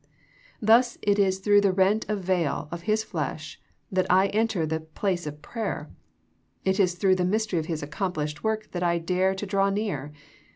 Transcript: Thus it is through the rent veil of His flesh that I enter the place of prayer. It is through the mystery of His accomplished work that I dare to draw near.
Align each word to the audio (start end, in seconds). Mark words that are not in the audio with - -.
Thus 0.59 0.97
it 1.03 1.19
is 1.19 1.37
through 1.37 1.61
the 1.61 1.71
rent 1.71 2.05
veil 2.09 2.67
of 2.71 2.81
His 2.89 3.03
flesh 3.03 3.61
that 3.91 4.09
I 4.11 4.29
enter 4.29 4.65
the 4.65 4.79
place 4.79 5.27
of 5.27 5.43
prayer. 5.43 5.91
It 6.65 6.79
is 6.79 6.95
through 6.95 7.17
the 7.17 7.23
mystery 7.23 7.59
of 7.59 7.67
His 7.67 7.83
accomplished 7.83 8.43
work 8.43 8.71
that 8.71 8.81
I 8.81 8.97
dare 8.97 9.35
to 9.35 9.45
draw 9.45 9.69
near. 9.69 10.11